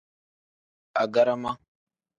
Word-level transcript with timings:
Agarama. 1.03 1.51